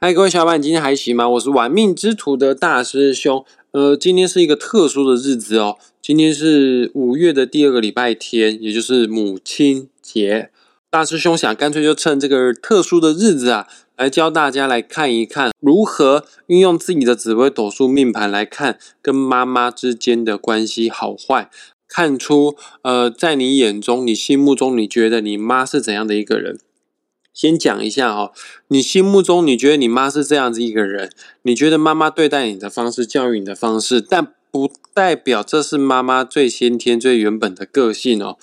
[0.00, 1.28] 嗨，各位小伙伴，今天还行吗？
[1.28, 3.44] 我是玩命之徒的大师兄。
[3.72, 10.50] 呃，今天是一个特殊的日子哦，今天是五月的第二个礼拜天，也就是母亲节。
[10.88, 13.66] 大师兄想干脆就趁这个特殊的日子啊，
[13.96, 21.50] 来教大家来看一看，如何运用自己的紫微斗数命盘来看跟妈妈之间的关系好坏，
[21.88, 26.60] 看出呃，在你眼中、你心目中，你觉得你妈是怎样的一个人。
[27.38, 28.32] 先讲一下哈，
[28.66, 31.08] 你心目中你觉得你妈是这样子一个人，
[31.42, 38.38] 你觉得妈妈对待你的方式、教育你的方式，但不代表这是妈妈最先天、最原本的个性哦。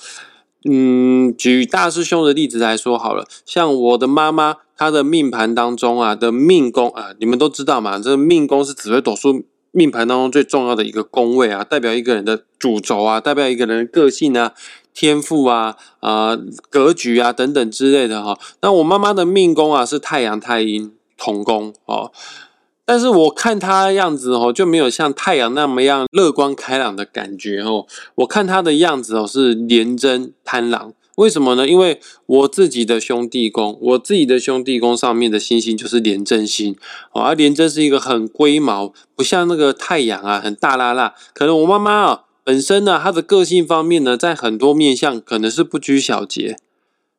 [0.63, 9.43] 嗯，举大师兄的例子来说好了，像我的妈妈，她的命盘当中啊的命宫啊，你们都知道嘛，这命宫是紫微斗数。
[9.71, 14.53] 命盘当中最重要的一个宫位啊，代表一个人的主轴啊，代表一个人的个性啊、
[14.95, 16.35] 天赋啊、啊
[16.71, 18.39] 格局啊等等之类的哈。
[18.61, 22.11] 那我妈妈的命宫啊是太阳太阴同宫哦，
[22.85, 27.85] 但是我看她样子哦，就没有像太阳那么样乐观开朗的感觉哦。
[28.15, 30.93] 我看她的样子哦是廉贞贪狼。
[31.15, 31.65] 为什么呢？
[31.65, 36.75] 因为我自己的兄弟宫，我自己的兄弟宫上面的星星就是廉贞星，
[37.13, 41.13] 哦，而廉贞是一个很龟毛，不像那个太阳啊，很大拉拉。
[41.33, 46.55] 可能我妈妈啊，本身呢，他的个性方面呢，在很多面相可能是不拘小节，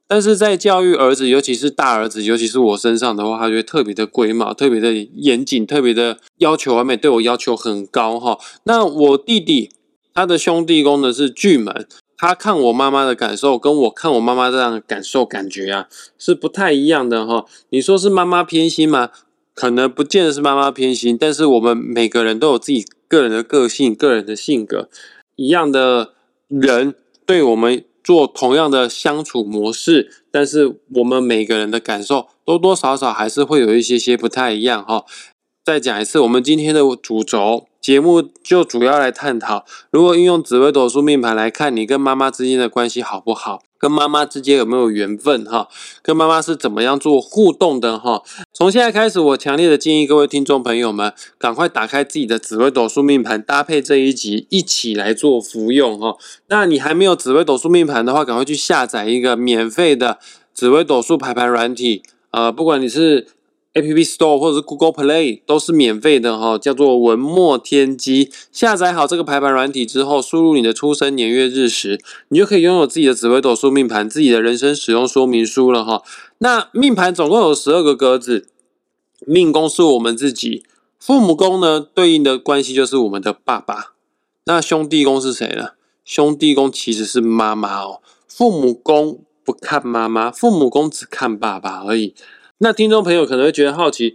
[0.07, 8.39] 但是在教育儿子，尤其是大儿子，尤其是我身上的话，他觉得特别的龟毛，特别的严谨，特别的要求完美，对我要求很高哈。
[8.63, 9.73] 那我弟弟
[10.15, 11.89] 他的兄弟宫呢是巨门。
[12.19, 17.45] 他看我妈妈的感受，跟我看我妈妈这样的感受感觉啊，是不太一样的哈。
[17.69, 19.11] 你说是妈妈偏心吗？
[19.55, 24.89] 可能不见得是妈妈偏心，但是我们每个人都有自己个人的个性、个人的性格。
[25.37, 26.13] 一样的
[26.49, 35.05] 人对我们做同样的相处模式，但是我们每个人的感受多多少少还是会有一些些不太一样哈。
[35.65, 37.69] 再讲一次，我们今天的主轴。
[37.87, 45.69] 节目就主要来探讨，如果运用紫微斗数命盘来看你跟妈妈之间的关系好不好，跟妈妈之间有没有缘分哈，
[46.03, 48.25] 跟妈妈是怎么样做互动的哈。
[48.53, 56.17] 从现在开始，我强烈的建议各位听众朋友们，赶快打开自己的紫微斗数命盘，搭配这一集一起来做服用哈。
[56.49, 60.19] 那你还没有紫微斗数命盘的话，赶快去下载一个免费的
[60.53, 62.03] 紫微斗数排盘软体，
[62.33, 63.29] 呃，不管你是。
[63.77, 68.33] A P P Store 或者是 Google Play 都是免费的哈，叫做文墨天机。
[68.51, 76.03] 下载好这个排盘软体之后，输入你的出生年月日时，你就可以拥有自己的紫微斗数命盘、自己的人生使用说明书了哈。
[76.39, 78.49] 那命盘总共有十二个格子，
[79.27, 80.65] 命宫是我们自己，
[80.99, 83.93] 父母宫呢对应的关系就是我们的爸爸。
[84.45, 85.73] 那兄弟宫是谁呢？
[86.03, 88.01] 兄弟宫其实是妈妈哦。
[88.27, 92.15] 父母宫不看妈妈，父母宫只看爸爸而已。
[92.59, 94.15] 那听众朋友可能会觉得好奇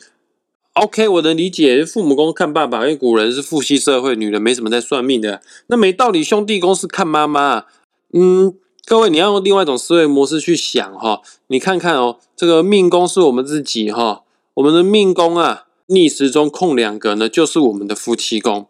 [0.73, 5.41] ，OK，我能理解父母宫看爸爸，因为古人是父系社会，女人没什么在算命的。
[5.67, 7.65] 那没道理，兄弟宫是看妈妈。
[8.13, 14.23] 嗯，各位你要用另外一种思维模式去想哈，你看看哦，这个命宫是我们自己哈，
[14.55, 18.67] 我们的命宫啊，逆时钟空两格呢，就是我们的夫妻宫，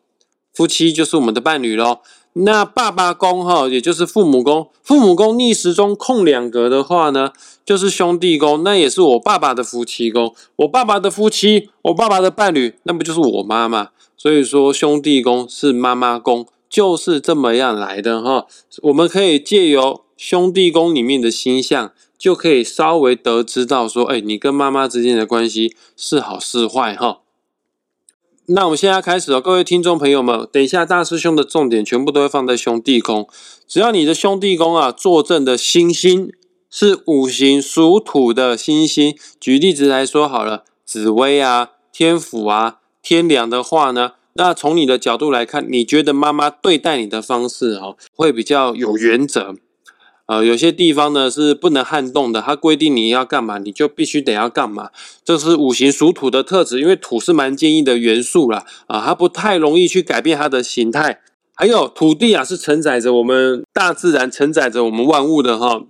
[0.54, 2.00] 夫妻就是我们的伴侣喽。
[2.34, 7.34] 那爸爸宫哈，也就是父母宫，父母宫逆时钟空两格的话呢，
[7.66, 13.90] 就是兄弟宫，那也是我爸爸的夫妻宫，我爸爸的夫妻，我爸爸的伴侣，那不就是我妈妈？
[14.16, 18.46] 所以说兄弟宫是妈妈宫，就是这么样来的哈。
[18.84, 27.20] 我们可以借由兄弟宫里面的星象，就可以稍微得知到说，哎，你跟妈妈之间的关系是好是坏哈。
[28.48, 33.28] 那我们现在开始哦，各位听众朋友们，等一下大师兄的重点全部都会放在兄弟宫。
[33.68, 36.32] 只要你的兄弟宫啊，坐镇的星星
[36.70, 49.56] 是五行属土的星星，举例子来说好了，紫薇啊、天府啊、天梁的话呢，那从你的角度来看，你觉得妈妈对待你的方式哦，会比较有原则。
[50.32, 54.90] 呃，有些地方呢是不能撼动的，它规定你要干嘛，你就必须得要干嘛。
[55.26, 61.20] 这是五行属土的特质，因为土是蛮坚硬的元素啦，啊，它不太容易去改变它的形态。
[61.54, 65.82] 还有土地啊，是承载着我们大自然，承载着我们万物的哈。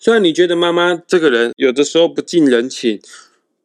[0.00, 3.00] 虽然你觉得妈妈这个人有的时候不近人情，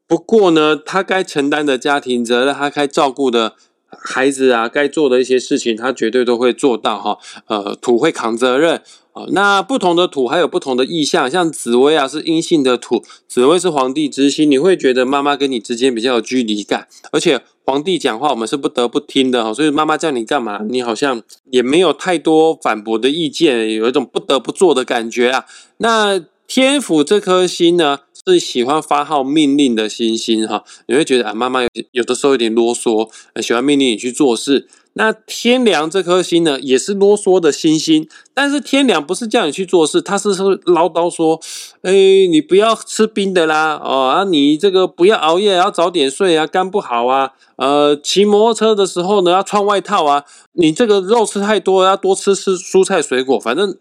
[0.05, 3.55] 不过呢，她该承担的家庭责任，她该照顾的
[3.89, 7.17] 孩子啊，该做的一些事情，她绝对都会做到哈。
[7.47, 8.83] 呃，土会扛责任。
[9.13, 21.21] 啊，那不同的土还有不同的意象，像紫薇啊是阴性的土，紫薇是皇帝之心，你会觉得妈妈跟你之间比较有距离感，而且皇帝讲话我们是不得不听的哈，所以妈妈叫你干嘛，你好像
[21.51, 25.45] 也没有太多反驳的意见，有一种不得不做的感觉啊。
[25.77, 33.07] 那天府这颗星呢，是喜欢发号命令的星星哈，你会觉得啊，妈妈有有的时候有点啰嗦，
[33.41, 34.67] 喜欢命令你去做事。
[34.95, 41.39] 那天梁这颗星呢，也是啰嗦的星星，但是天梁不是叫你去做事，他是说唠叨说，
[41.81, 41.91] 哎，
[42.29, 53.75] 你不要吃冰的啦，哦啊，你这个不要熬夜，要早点睡啊，肝不好啊，呃，骑摩托车的时候呢，要穿外套啊，你这个肉吃太多，要多吃吃蔬菜水果，反正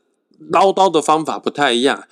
[0.51, 2.05] 唠叨的方法不太一样。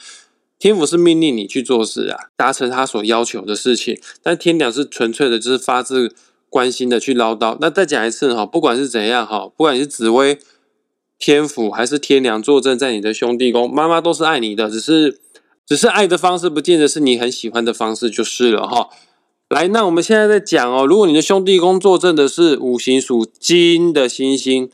[0.58, 6.14] 天府是命令你去做事啊，达成他所要求的事情，但天梁是纯粹的，就是发自。
[6.50, 10.38] 关心的去唠叨，那再讲一次哈，不管是怎样哈，不管是紫薇、
[11.19, 15.20] 天府还是天梁坐镇在你的兄弟宫，妈妈都是爱你的，只是
[15.64, 18.88] 只是爱的方式不见得是你很喜欢的方式就是了哈。
[19.49, 24.69] 来，那我们现在在讲哦，如果你的兄弟宫坐镇的是五行属金的星星，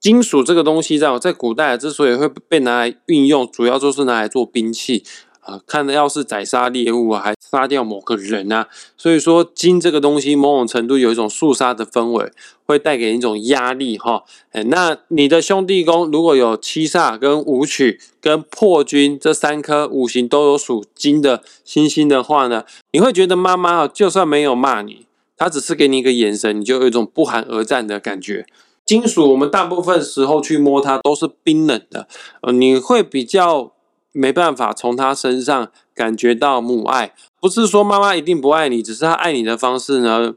[0.00, 5.04] 金属这个东西在在古代之所以会被拿来运用，主要就是拿来做兵器。
[5.48, 8.68] 啊，看的要是宰杀猎物啊，还杀掉某个人啊，
[8.98, 12.30] 所以说金这个东西某种程度有一种肃杀的氛围，
[12.66, 14.24] 会带给一种压力哈。
[14.52, 25.06] 哎，那你的兄弟宫如果有七煞、跟武曲、跟破军这三颗五行都有属金的星星的话呢，你会觉得妈妈啊，就算没有骂你，
[25.38, 28.44] 她只是给你一个眼神，你就有一种不寒而战的感觉。
[28.84, 32.06] 金属我们大部分时候去摸它都是冰冷的，
[32.42, 33.72] 呃，你会比较。
[34.18, 40.34] 没办法从他身上感觉到母爱，不是说妈妈一定不爱你，只是他爱你的方式呢，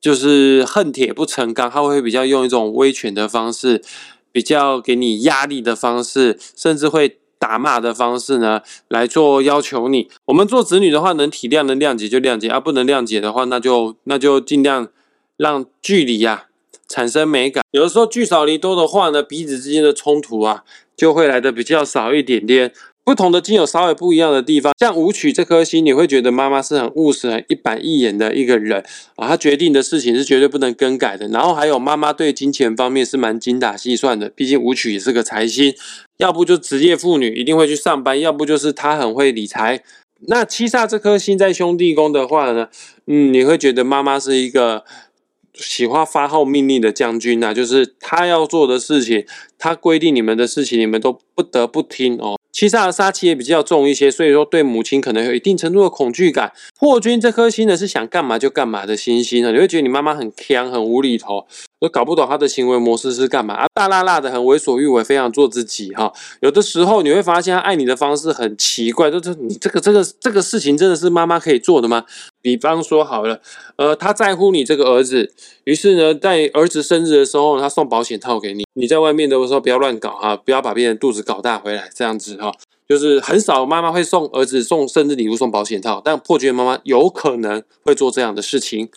[0.00, 3.82] 就是恨铁不成钢，他会比较用一种威权的方式，
[4.30, 10.08] 比较给你压力的方式，甚至会打骂的方式呢来做要求你。
[10.26, 14.88] 我们做子女的话，能体谅能谅解就谅解，啊，不能谅解的话，那就那就尽量
[15.36, 16.44] 让距离呀
[16.88, 17.64] 产生美感。
[17.72, 20.62] 有的时候聚少离多的话呢，彼此之间的冲突啊。
[20.96, 22.72] 就会来的比较少一点点。
[23.06, 28.82] 不同的金有稍微不一样的地方，像舞曲这颗星，你会觉得妈妈是很务实、很一板一眼的一个人
[29.16, 31.28] 啊，她决定的事情是绝对不能更改的。
[31.28, 35.74] 然后还有妈妈对金钱方面是蛮精打细算的，毕竟舞曲也是个财星，
[36.16, 39.82] 要不就职业妇女一定会去上班，要不就是她很会理财。
[40.26, 42.68] 那七煞这颗星在兄弟宫的话呢，
[43.06, 44.84] 嗯，你会觉得妈妈是一个。
[45.54, 49.24] 喜欢发号命令的将军呐，就是他要做的事情，
[49.58, 52.38] 他规定你们的事情，你们都不得不听哦。
[52.52, 56.52] 七煞的杀气也比较重一些，所以说对母亲可能有一定程度的恐惧感。
[56.78, 61.46] 破军这颗心呢是想干嘛就干嘛的心心呢，你会觉得你妈妈很强很无厘头。
[61.84, 63.66] 都搞不懂他的行为模式是干嘛啊？
[63.74, 66.10] 大辣辣的，很为所欲为，非常做自己哈。
[66.40, 72.04] 有的时候你会发现他爱你的方式很奇怪，就是你这个这个这个事情真的是妈妈可以做的吗？
[72.40, 73.38] 比方说好了，
[73.76, 75.30] 呃，他在乎你这个儿子，
[75.64, 78.64] 于是呢，在儿子生日的时候，他送保险套给你。
[78.72, 82.50] 你在外面的时候不要乱搞哈，不要把别人肚子搞大回来，这样子哈，
[82.88, 88.88] 就是很少妈妈会送儿子送生日礼物送保险套，但破军妈妈有可能会做这样的事情。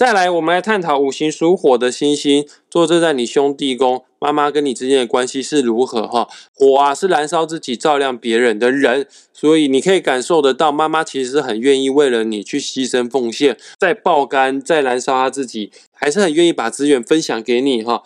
[0.00, 6.08] 再来，我们来探讨五行属火的星星坐镇在你兄弟宫，妈妈跟你之间的关系是如何？
[6.08, 17.82] 哈，火啊是燃烧自己照亮别人的人，所以你可以感受得到，妈妈其实是很愿意为了你去牺牲奉献，在爆肝，在燃烧他自己，还是很愿意把资源分享给你。
[17.82, 18.02] 哈，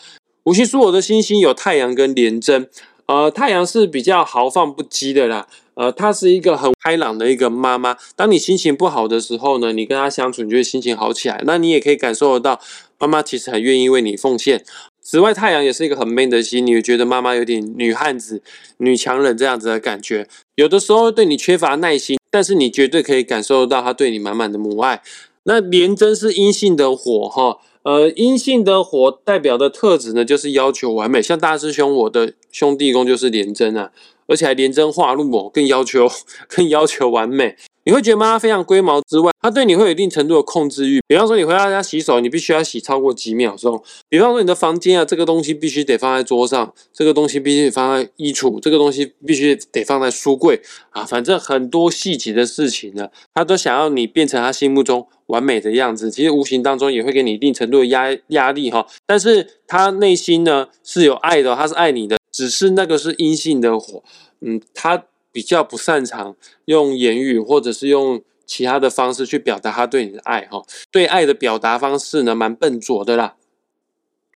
[0.47, 2.69] 五行属火的星星有太阳跟廉贞，
[3.07, 5.47] 呃，太阳是比较豪放不羁的啦。
[5.75, 7.97] 呃，她是一个很开朗的一个妈妈。
[8.17, 11.43] 当你心情不好的时候呢，你跟她相处，你就会心情好起来。
[11.45, 12.61] 那你也可以感受得到，
[12.99, 14.65] 妈妈其实很愿意为你奉献。
[15.03, 18.41] 此外，太阳也是一个很 man 的心，你会觉得妈妈有点女汉子、
[18.79, 20.27] 女强人这样子的感觉。
[20.55, 25.03] 有的时候对你缺乏耐心，但是你绝对可以感受得到她对你满满的母爱。
[25.45, 27.59] 那廉贞是阴性的火，哈。
[27.85, 31.21] 呃，阴性的火代表的特质呢，就是要求完美。
[31.21, 33.93] 像大师兄，我的兄弟宫就是廉贞啊，
[34.27, 36.09] 而且还廉贞化禄哦，更要求
[36.49, 37.57] 更要求完美。
[37.85, 41.01] 你会觉得妈妈非常龟毛之外，她对你会有一定程度的控制欲。
[41.07, 43.83] 比方说，你回到家洗手，你必须要洗超过几秒钟。
[44.09, 51.05] 比方说，你的房间啊，这个东西必须得放在桌上，这个东西必须得放在衣橱，这个东西必须得放在书柜啊。
[51.05, 56.11] 反正很多细节的事情呢，他都想要你变成他心目中完美的样子。
[56.11, 58.87] 其实无形当中也会给你一定程度的压压力哈。
[59.07, 64.03] 但是他内心呢是有爱的，他是爱你的，只是那个是阴性的火，
[64.41, 65.05] 嗯，他。
[65.35, 66.37] 比较不擅长
[66.67, 70.63] 用言语或者是用其他的方式去表达他对你的爱哈，
[70.93, 73.35] 对爱的表达方式呢蛮笨拙的啦。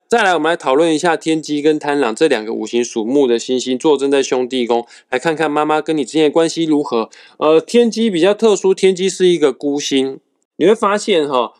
[0.08, 7.10] 再来，我们来讨论一下天机跟贪狼这两个五行属木的星星坐镇在兄弟宫，来看看妈妈跟你之间的关系如何。
[7.40, 10.20] 呃，天机比较特殊，天机是一个孤星，
[10.56, 11.56] 你会发现哈，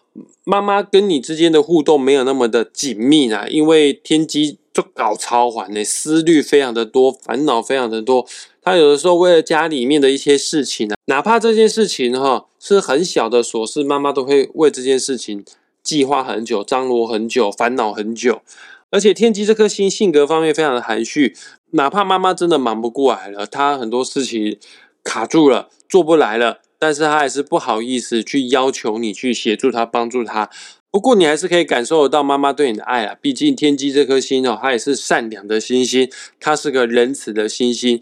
[0.46, 8.28] 妈妈跟你之间的互动没有那么的紧密啊，因为天机就搞超环的思虑非常的多，烦恼非常的多。
[8.66, 15.46] 他有的时候为了家里面的一些事情啊，哪怕这件事情哈是很小的琐事，妈妈都会为这件事情
[15.84, 18.42] 计划很久、张罗很久、烦恼很久。
[18.90, 21.36] 而且天机这颗星性格方面非常的含蓄，
[21.72, 24.58] 哪怕妈妈真的忙不过来了，她很多事情
[25.04, 30.50] 卡住了，做不来了，但是她还是不好意思去要求你去协助她、帮助她。
[30.90, 38.02] 不过你还是可以感受得到妈妈对你的爱啊，毕竟天机这颗星哦，它也是善良的星星，它是个仁慈的星星，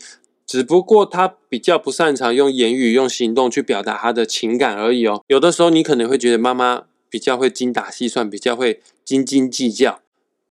[0.54, 5.24] 只不过他比较不擅长用言语、用行动去表达他的情感而已哦。
[5.26, 10.02] 有的时候你可能会觉得妈妈比较会精打细算，比较会斤斤计较。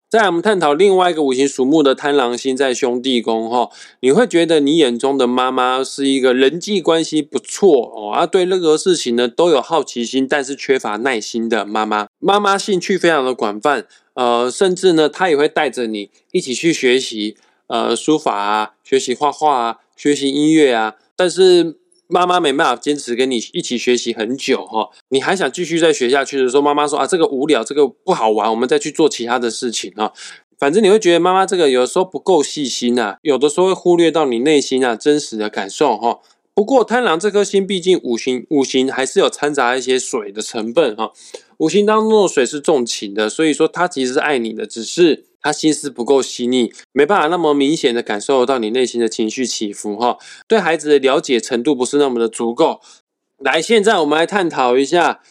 [0.07, 12.07] 再来，我们探讨另外一个五行属木的贪狼星在兄弟宫哈，你会觉得你眼中的妈妈是一个人际关系不错哦，啊对任何事情呢都有好奇心，但是缺乏耐心的妈妈。
[12.19, 17.35] 妈妈兴趣非常的广泛，呃，甚至呢，她也会带着你一起去学习，
[17.67, 21.75] 呃，书法啊，学习画画啊，学习音乐啊，但是。
[22.11, 30.11] 妈妈没办法坚持跟你一起学习很久哈，你还想继续再学下去的时候，妈妈说啊，这个无聊，这个不好玩，我们再去做其他的事情哈。
[30.57, 36.17] 反正你会觉得妈妈这个有时候不够细心呐，有的时候会忽略到你内心啊真实的感受哈。
[36.55, 41.11] 不过贪狼这颗心，毕竟五行五行还是有掺杂一些水的成分哈。
[41.57, 45.25] 五行当中的水是重情的，所以说他其实是爱你的，只是。
[45.41, 50.17] 他心思不够细腻，没办法那么明显的感受到你内心的情绪起伏哈。
[50.47, 52.81] 对孩子的了解程度不是那么的足够。
[53.37, 55.21] 来，现在我们来探讨一下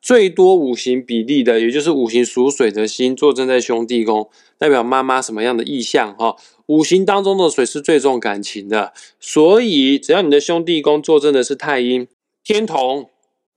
[0.00, 6.36] 最多五行比例的，也就是五行属水的星座正在兄弟宫，代表妈妈什么样的意象哈？
[6.66, 12.08] 五行当中的水是最重感情的，所以只要你的兄弟宫坐镇的是太阴、
[12.42, 13.10] 天同、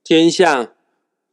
[0.04, 0.68] 天象、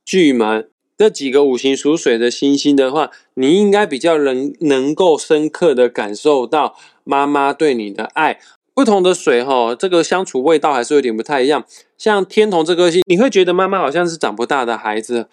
[0.06, 0.70] 巨门。
[1.00, 6.76] 这几个五行属水的星星的话，你应该比较能能够深刻的感受到
[7.06, 8.38] 妈妈对你的爱。
[8.74, 11.64] 不同的水哈，这个相处味道还是有点不太一样。
[11.98, 15.28] 像天同这颗星，你会觉得妈妈好像是长不大的孩子，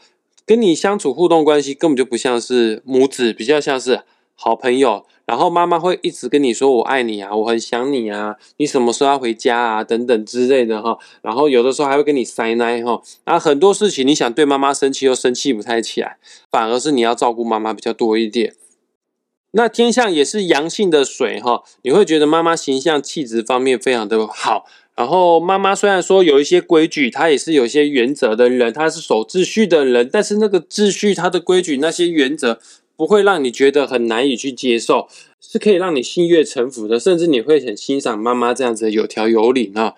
[0.47, 4.03] 跟你相处互动关系根本就不像是母子，比较像是
[4.37, 5.05] 好朋友。
[5.25, 10.97] 然后妈妈会一直跟你说“我爱你啊，我很想你啊，你什么时候要回家啊？”等等之类的哈。
[11.21, 13.03] 然后有的时候还会跟你塞奶哈。
[13.25, 18.55] 啊，很多事情你想对妈妈生气又生气不太起来，反而是你要照顾妈妈比较多一点。
[19.51, 24.67] 那天象也是阳性的水哈，你会觉得妈妈形象气质方面非常的好。
[24.95, 32.61] 然后妈妈虽然说有一些规矩，她也是有一些原则的人，她是守秩序的人，但是那个秩序、她的规矩、那些原则。
[32.97, 35.07] 不会让你觉得很难以去接受，
[35.41, 39.95] 是可以让你心悦诚服的，甚至你会很欣赏妈妈这样子有条有理啊。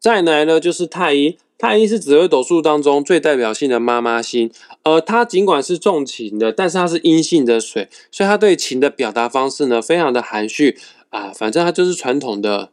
[0.00, 4.50] 再来呢，就是太阴，太阴是紫微斗数当中最代表性的妈妈星，
[4.82, 10.78] 而它尽管是重情的，但是它是阴性的水，所以它对情的表达方式呢，非常的含蓄
[11.10, 12.70] 啊，反正它就是传统的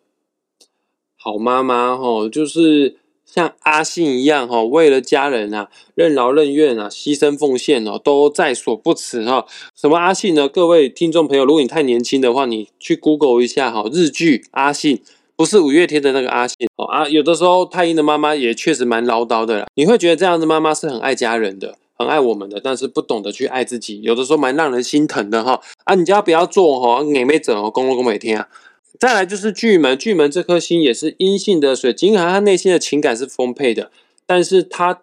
[1.18, 3.01] 好妈妈吼，就是。
[3.34, 9.46] 像阿信一样哈，为了家人啊，任劳任怨啊，牺牲奉献哦，都在所不辞哈。
[9.74, 10.50] 什么阿信呢？
[10.50, 15.02] 各位听众朋友，如果你太年轻的话，你去 Google 一下哈，日剧阿信，
[15.38, 17.08] 不是五月天的那个阿信哦啊。
[17.08, 25.62] 有的时候太阴的妈妈也确实蛮唠叨的，你会觉得这样的妈妈是很爱家人的，很爱我们的，但是不懂得去爱自己，有的时候蛮让人心疼的哈。
[25.86, 28.50] 啊，你家不要做哈，眼没整哦，公公公每天啊。
[29.00, 33.92] 再来就是巨门，巨门这颗星也是阴性的水，尽管他内心的情感是丰沛的，
[34.26, 35.02] 但是他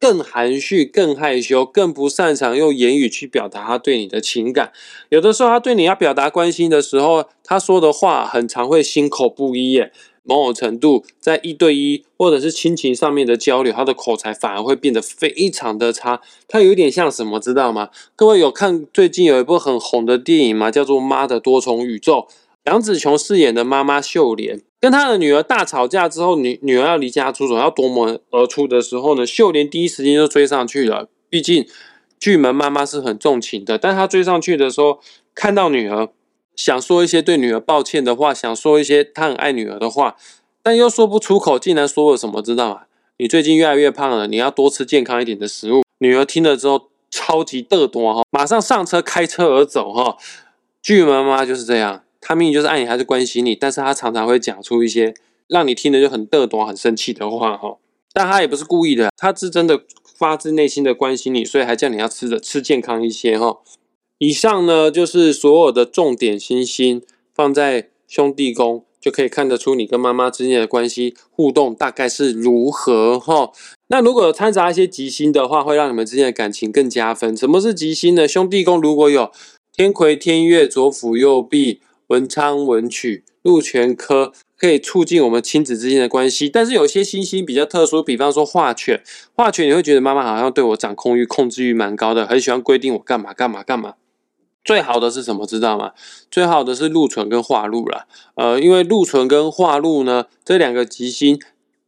[0.00, 4.72] 更含蓄、更害羞、更不擅长用言语去表达他对你的情感。
[5.08, 9.92] 有的时候他对你要表达关心的时候，他说的话很常会心口不一耶。
[10.24, 16.20] 某种程度在一对一或者是亲情上面的交流，他的口才反而会变得非常的差。
[16.46, 17.88] 他有点像什么，知道吗？
[18.14, 20.70] 各位有看最近有一部很红的电影吗？
[20.70, 22.28] 叫做《妈的多重宇宙》。
[22.64, 31.08] 杨紫琼饰演的妈妈秀莲跟她的女儿大吵架之后，女女儿要离家出走，要夺门而出的时候呢，秀莲第一时间就追上去了。
[31.30, 31.66] 毕竟
[32.18, 35.00] 巨门妈妈是很重情的，但她追上去的时候，
[35.34, 36.08] 看到女儿，
[36.54, 40.16] 想说一些对女儿抱歉的话，想说一些她很爱女儿的话，
[40.62, 42.82] 但又说不出口，竟然说了什么，知道吗？
[43.18, 45.82] 你最近越来越胖了，你要多吃健康一点的食物。
[45.98, 50.16] 女儿听了之后，超级嘚多哈，马上上车开车而走哈。
[50.80, 52.02] 巨门妈妈就是这样。
[52.20, 55.14] 他明明就是爱你，还是关心你，但是他常常会讲出一些
[55.46, 57.76] 让你听的就很嘚多、很生气的话哈。
[58.12, 59.82] 但他也不是故意的，他是真的
[60.16, 63.58] 发自内心的关心你，所以还叫你要吃的吃健康一些哈。
[64.18, 67.00] 以上呢就是所有的重点星星
[67.32, 73.52] 放在兄弟宫，就可以看得出你跟妈妈之间的关系互动大概是如何哈。
[73.86, 77.36] 那如果有掺杂一些吉星的话，会让你们之间的感情更加分。
[77.36, 78.26] 什么是吉星呢？
[78.26, 79.30] 兄弟宫如果有
[79.72, 81.80] 天魁、天月、左辅、右弼。
[82.08, 86.48] 文昌文曲，禄全科可以促进我们亲子之间的关系。
[86.48, 89.02] 但是有些星星比较特殊，比方说化犬，
[89.34, 93.94] 化犬你会觉得妈妈好像对我掌控欲、控制欲蛮高的，很喜欢规定我干嘛干嘛干嘛。
[94.64, 95.46] 最好的是什么？
[95.46, 95.92] 知道吗？
[96.30, 98.06] 最好的是禄存跟化禄了。
[98.34, 101.40] 呃，因为禄存跟化禄呢，这两个吉星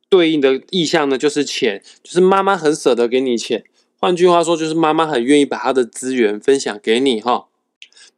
[0.09, 3.65] 对应的意象呢，就是钱，就是妈妈很舍得给你钱。
[3.99, 7.49] 换句话说，就是妈妈很愿意把她的资源分享给你哈。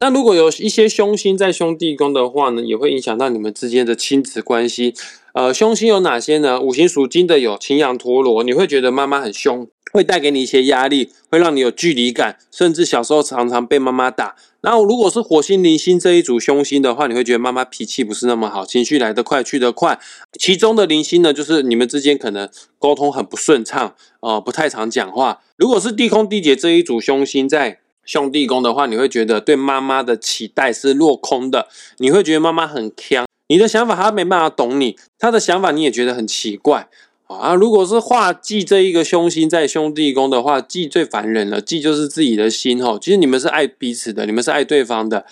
[0.03, 4.95] 那如果有一些凶星在兄弟宫的话呢，也会影响到你们之间的亲子关系。
[5.33, 6.61] 呃，凶星有哪些呢？
[6.61, 14.35] 五行属金的有擎羊、陀罗，你会觉得妈妈很凶，会带给你一些压力，会让你有距离感，甚至小时候常常被妈妈打。
[14.61, 20.01] 然后，如果是火星、零星这一组凶星的话，你会觉得妈妈脾气不是那么好，情绪来得快去得快。
[20.37, 22.49] 其中的零星呢，就是你们之间可能
[22.81, 25.41] 沟通很不顺畅，呃，不太常讲话。
[25.57, 31.69] 如果是地空地劫这一组凶星在兄弟宫的话，你会觉得对妈妈的期待是落空的，
[31.99, 36.89] 你会觉得妈妈很强，你的想法她没办法懂你，她的想法你也觉得很奇怪。
[37.29, 41.63] 啊，如果是化忌这一个凶星在兄弟宫的话，忌最烦人了。
[41.63, 45.25] 忌就是自己的心哈，其实你们是爱彼此的，你们是爱对方的，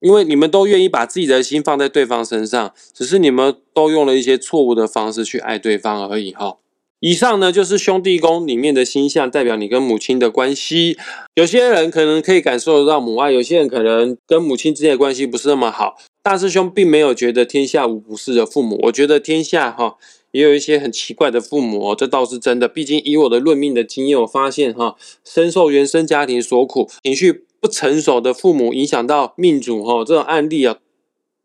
[0.00, 6.56] 因为你们都愿意把自己的心放在对方身上，只是你们都用了一些错误的方式去爱对方而已哈。
[7.00, 10.96] 以上呢就是兄弟宫里面的星象，代表你跟母亲的关系。
[11.34, 15.96] 有些人可能可以感受得到母爱，有些人可能跟母亲之间的关系不是那么好。
[16.22, 19.96] 大师兄并没有觉得天下无不是的父母，我觉得天下哈。
[20.32, 22.68] 也有一些很奇怪的父母哦，这倒是真的。
[22.68, 30.76] 毕竟以我的论命的经验，我发现哈，深受原生家庭所苦、情绪不成熟的父母影响到命主哈，这种案例啊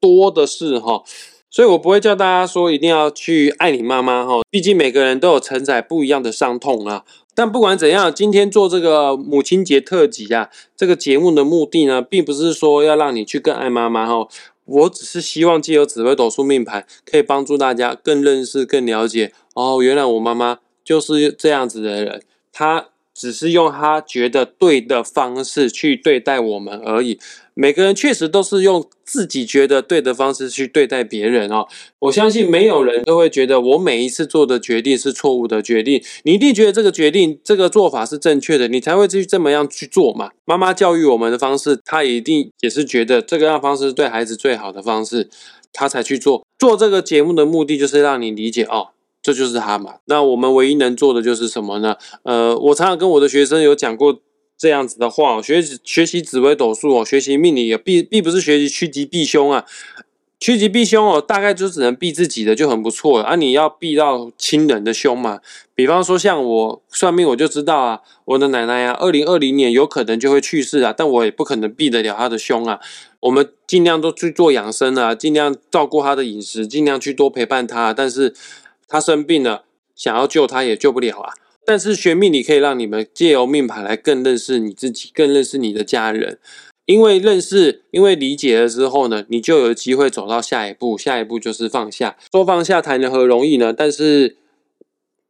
[0.02, 1.04] 多的是哈。
[1.52, 7.04] 所以我不会叫大家说一定要去爱你妈妈哈，毕竟每个人都有承载不一样的伤痛啊。
[7.36, 14.28] 但不管怎样，今天做这个母亲节特辑啊，这个节目的目的呢，并不是说要让你去更爱妈妈哈。
[14.64, 19.34] 我只是希望借由紫微斗数命盘，可以帮助大家更认识、更了解。
[19.54, 22.22] 哦，原来我妈妈就是这样子的人，
[22.54, 22.88] 她
[23.22, 27.20] 只是用他觉得对的方式去对待我们而已。
[27.54, 31.68] 每个人确实都是用自己觉得对的方式去对待别人哦。
[32.00, 36.02] 我相信没有人都会觉得我每一次做的决定是错误的决定。
[36.24, 40.32] 你一定觉得这个决定、这个做法是正确的，你才会去这么样去做嘛。
[40.46, 45.30] 妈妈教育我们的方式，她一定也是觉得这个样方式对孩子最好的方式，
[45.72, 46.44] 她才去做。
[46.58, 48.90] 做这个节目的目的就是让你理解哦，
[49.22, 49.96] 这就是他嘛。
[50.06, 51.96] 那我们唯一能做的就是什么呢？
[52.24, 54.22] 呃，我常常跟我的学生有讲过。
[54.58, 59.66] 这样子的话，学习学习紫微斗数哦，学习命理也必必不是学习趋吉避凶啊，
[60.40, 63.36] 趋吉避凶哦，大概就只能避自己的就很不错了啊。
[63.36, 65.40] 你要避到亲人的凶嘛，
[65.74, 72.80] 比方说像我算命，我就知道啊，我的奶奶啊，二零二零年有可能就会去世啊，但我也不可能避得了她的凶啊。
[73.22, 77.92] 我们尽量都去做养生啊，尽量照顾她的饮食，尽量去多陪伴她。
[77.94, 78.36] 但是
[78.92, 79.64] 他生病了，
[79.96, 81.34] 想要救他也救不了啊。
[81.66, 86.38] 但是学命理可以让你们借由命盘来更认识你自己，更认识你的家人。
[86.86, 90.98] 因为认识，因为理解了之后呢，你就有机会走到下一步。
[90.98, 92.18] 下一步就是放下。
[92.34, 93.72] 说放下谈何容易呢？
[93.72, 94.36] 但是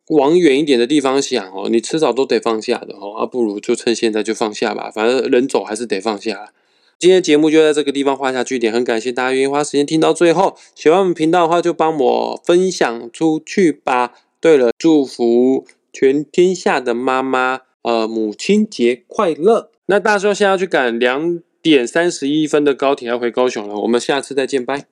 [0.08, 3.14] 往远一点的地方想哦，你迟早都得放下的哦。
[3.20, 4.90] 啊，不如就趁现在就放下吧。
[4.90, 6.52] 反正人走还是得放下。
[7.02, 8.72] 今天节目就在这个地方画下句点。
[8.72, 10.56] 很感谢大家愿意花时间听到最后。
[10.76, 14.14] 喜欢我们频道的话，就帮我分享出去吧。
[14.40, 15.66] 对了，祝福。
[15.92, 19.72] 全天下的妈妈，呃，母亲节快乐！
[19.88, 23.76] 那大叔现在要去赶两点三十一分的高铁，要回高雄了。
[23.80, 24.86] 我们下次再见，拜。